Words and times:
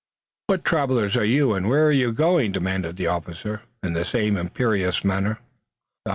"What 0.47 0.65
travelers 0.65 1.15
are 1.15 1.23
you 1.23 1.53
and 1.53 1.69
where 1.69 1.85
are 1.85 1.91
you 1.91 2.11
going?" 2.11 2.51
demanded 2.53 2.97
the 2.97 3.05
officer, 3.05 3.61
in 3.83 3.93
the 3.93 4.03
same 4.03 4.35
imperious 4.35 5.03
manner. 5.03 5.37